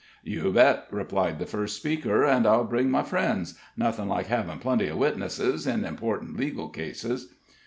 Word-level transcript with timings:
"You 0.23 0.51
bet!" 0.51 0.87
replied 0.89 1.37
the 1.37 1.45
first 1.45 1.75
speaker. 1.77 2.23
"And 2.25 2.47
I'll 2.47 2.63
bring 2.63 2.89
my 2.89 3.03
friends; 3.03 3.53
nothing 3.77 4.07
like 4.09 4.25
having 4.25 4.57
plenty 4.57 4.87
of 4.87 4.97
witnesses 4.97 5.67
in 5.67 5.85
important 5.85 6.37
legal 6.37 6.69
cases." 6.69 7.35